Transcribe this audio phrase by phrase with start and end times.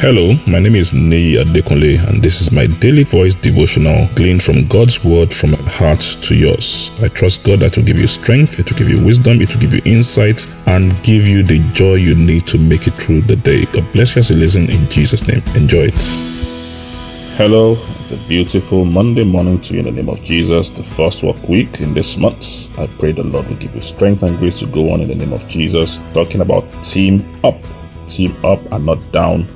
[0.00, 4.66] Hello, my name is Nei Adekunle, and this is my daily voice devotional gleaned from
[4.66, 6.90] God's word from my heart to yours.
[7.02, 9.60] I trust God that will give you strength, it will give you wisdom, it will
[9.60, 13.36] give you insight, and give you the joy you need to make it through the
[13.36, 13.66] day.
[13.66, 15.42] God bless you as you listen in Jesus' name.
[15.54, 16.00] Enjoy it.
[17.36, 21.22] Hello, it's a beautiful Monday morning to you in the name of Jesus, the first
[21.22, 22.74] work week in this month.
[22.78, 25.14] I pray the Lord will give you strength and grace to go on in the
[25.14, 25.98] name of Jesus.
[26.14, 27.60] Talking about team up,
[28.08, 29.46] team up and not down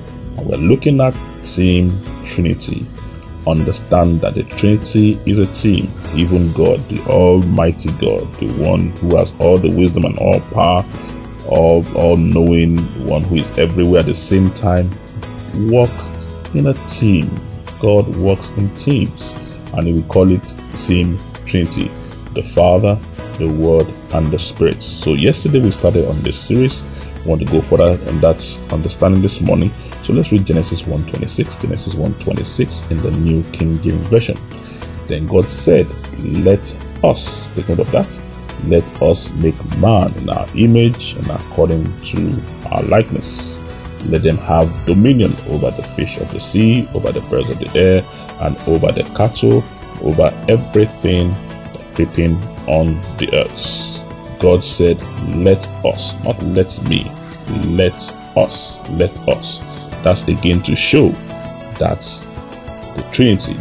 [0.43, 2.87] we're looking at Team Trinity.
[3.47, 5.93] Understand that the Trinity is a team.
[6.15, 10.85] Even God, the Almighty God, the one who has all the wisdom and all power,
[11.47, 14.91] all, all knowing, one who is everywhere at the same time,
[15.69, 17.31] works in a team.
[17.81, 19.35] God works in teams,
[19.75, 21.91] and we call it Team Trinity
[22.35, 22.97] the Father,
[23.39, 24.83] the Word, and the Spirit.
[24.83, 26.83] So, yesterday we started on this series
[27.25, 29.73] want to go further and that's understanding this morning.
[30.03, 34.37] So let's read Genesis 1:26, Genesis 1:26 in the New King James Version.
[35.07, 35.87] Then God said,
[36.45, 38.21] Let us, take note of that,
[38.67, 42.41] let us make man in our image and according to
[42.71, 43.59] our likeness.
[44.07, 47.79] Let them have dominion over the fish of the sea, over the birds of the
[47.79, 48.05] air,
[48.41, 49.65] and over the cattle,
[50.03, 51.35] over everything
[51.95, 53.94] creeping on the earth.
[54.45, 55.03] God said,
[55.35, 57.11] Let us, not let me,
[57.65, 57.95] let
[58.37, 59.61] us, let us.
[60.03, 61.09] That's again to show
[61.79, 62.03] that
[62.95, 63.55] the Trinity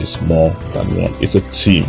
[0.00, 1.12] is more than one.
[1.20, 1.82] It's a team.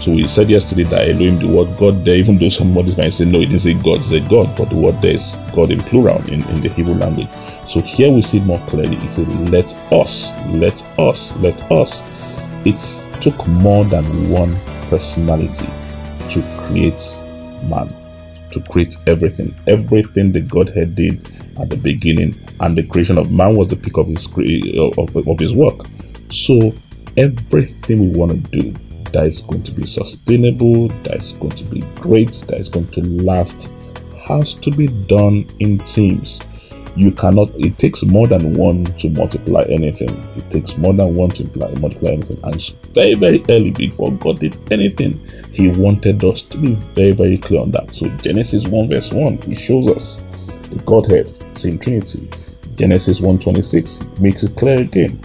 [0.00, 3.24] So we said yesterday that Elohim, the word God there, even though somebody might say,
[3.24, 5.78] no, it didn't say God, it said God, but the word there is God in
[5.78, 7.28] plural in, in the Hebrew language.
[7.68, 8.96] So here we see more clearly.
[8.96, 12.02] It said, let us, let us, let us.
[12.66, 12.80] It
[13.20, 14.56] took more than one
[14.90, 15.68] personality
[16.30, 17.20] to create
[17.64, 17.88] man
[18.50, 19.54] to create everything.
[19.66, 21.26] Everything the Godhead did
[21.60, 24.26] at the beginning, and the creation of man was the peak of his
[24.98, 25.86] of, of his work.
[26.30, 26.74] So
[27.16, 28.74] everything we want to do
[29.12, 32.88] that is going to be sustainable, that is going to be great, that is going
[32.88, 33.70] to last,
[34.26, 36.40] has to be done in teams
[36.96, 40.10] you cannot it takes more than one to multiply anything.
[40.36, 42.38] It takes more than one to multiply, multiply anything.
[42.42, 45.20] And very very early before god did anything.
[45.52, 47.92] He wanted us to be very very clear on that.
[47.92, 50.22] So genesis 1 verse 1 he shows us
[50.70, 52.28] the godhead same trinity.
[52.74, 55.20] Genesis 126 makes it clear again.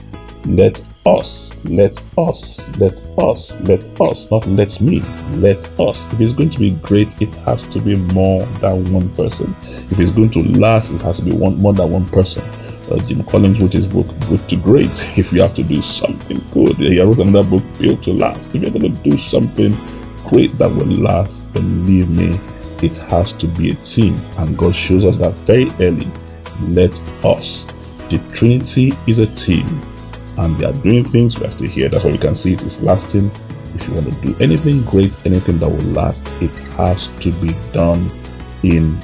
[0.45, 4.99] Let us, let us, let us, let us, not let me,
[5.35, 6.05] let us.
[6.13, 9.55] If it's going to be great, it has to be more than one person.
[9.89, 12.43] If it's going to last, it has to be one more than one person.
[12.91, 14.91] Uh, Jim Collins wrote his book Good to Great.
[15.17, 18.53] If you have to do something good, he wrote another book Built to Last.
[18.53, 19.75] If you're going to do something
[20.27, 22.39] great that will last, believe me,
[22.85, 24.15] it has to be a team.
[24.37, 26.07] And God shows us that very early.
[26.61, 27.65] Let us.
[28.09, 29.81] The Trinity is a team
[30.37, 31.39] and they are doing things.
[31.39, 31.89] We are still here.
[31.89, 33.31] That's why we can see it is lasting.
[33.75, 37.53] If you want to do anything great, anything that will last, it has to be
[37.73, 38.09] done
[38.63, 38.97] in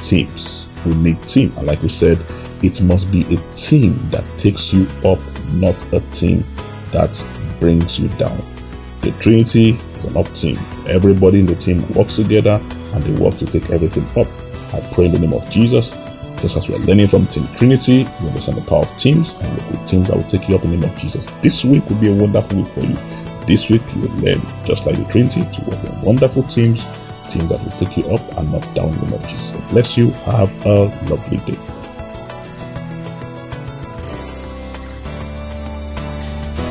[0.00, 0.68] teams.
[0.84, 1.52] We need team.
[1.56, 2.18] And like we said,
[2.62, 5.18] it must be a team that takes you up,
[5.52, 6.44] not a team
[6.92, 7.26] that
[7.58, 8.38] brings you down.
[9.00, 10.56] The Trinity is an up team.
[10.86, 12.60] Everybody in the team works together
[12.94, 14.28] and they work to take everything up.
[14.74, 15.94] I pray in the name of Jesus
[16.40, 19.56] just as we are learning from Team Trinity, we understand the power of teams and
[19.56, 21.26] the good teams that will take you up in the name of Jesus.
[21.42, 22.96] This week will be a wonderful week for you.
[23.46, 26.86] This week you will learn, just like the Trinity, to work in wonderful teams,
[27.28, 29.50] teams that will take you up and not down in the name of Jesus.
[29.52, 30.10] God bless you.
[30.10, 31.58] Have a lovely day.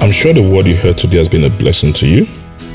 [0.01, 2.25] I'm sure the word you heard today has been a blessing to you.